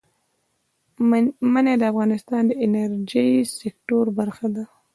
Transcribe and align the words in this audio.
منی 1.53 1.75
د 1.79 1.83
افغانستان 1.91 2.41
د 2.47 2.51
انرژۍ 2.65 3.31
سکتور 3.59 4.05
برخه 4.19 4.47
ده. 4.55 4.63